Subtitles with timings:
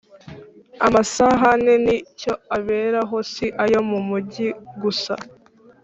[0.85, 4.47] Amasahane ni cyo aberaho si ayo mu mujyi
[4.81, 5.13] gusa